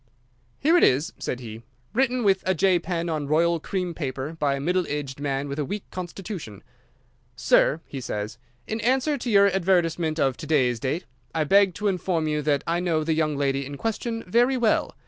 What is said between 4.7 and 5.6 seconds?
aged man with